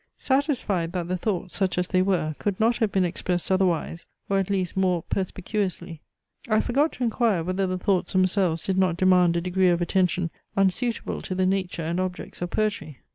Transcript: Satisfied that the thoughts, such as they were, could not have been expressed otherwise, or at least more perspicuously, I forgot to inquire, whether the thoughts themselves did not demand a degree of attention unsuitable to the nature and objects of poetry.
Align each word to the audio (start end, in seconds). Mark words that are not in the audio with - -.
Satisfied 0.17 0.93
that 0.93 1.07
the 1.09 1.15
thoughts, 1.15 1.55
such 1.55 1.77
as 1.77 1.89
they 1.89 2.01
were, 2.01 2.33
could 2.39 2.59
not 2.59 2.77
have 2.77 2.91
been 2.91 3.05
expressed 3.05 3.51
otherwise, 3.51 4.07
or 4.29 4.39
at 4.39 4.49
least 4.49 4.75
more 4.75 5.03
perspicuously, 5.03 6.01
I 6.49 6.59
forgot 6.59 6.93
to 6.93 7.03
inquire, 7.03 7.43
whether 7.43 7.67
the 7.67 7.77
thoughts 7.77 8.13
themselves 8.13 8.63
did 8.63 8.79
not 8.79 8.97
demand 8.97 9.37
a 9.37 9.41
degree 9.41 9.69
of 9.69 9.79
attention 9.79 10.31
unsuitable 10.57 11.21
to 11.21 11.35
the 11.35 11.45
nature 11.45 11.83
and 11.83 11.99
objects 11.99 12.41
of 12.41 12.49
poetry. 12.49 12.97